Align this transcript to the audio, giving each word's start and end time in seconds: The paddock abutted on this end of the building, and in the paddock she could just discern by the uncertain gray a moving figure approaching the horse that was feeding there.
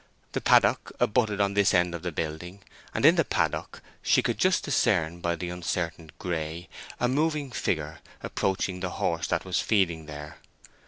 The 0.31 0.41
paddock 0.41 0.91
abutted 0.99 1.39
on 1.39 1.53
this 1.53 1.75
end 1.75 1.93
of 1.93 2.01
the 2.01 2.11
building, 2.11 2.63
and 2.91 3.05
in 3.05 3.17
the 3.17 3.23
paddock 3.23 3.83
she 4.01 4.23
could 4.23 4.39
just 4.39 4.63
discern 4.63 5.19
by 5.21 5.35
the 5.35 5.51
uncertain 5.51 6.09
gray 6.17 6.69
a 6.99 7.07
moving 7.07 7.51
figure 7.51 7.99
approaching 8.23 8.79
the 8.79 8.89
horse 8.97 9.27
that 9.27 9.45
was 9.45 9.59
feeding 9.59 10.07
there. 10.07 10.39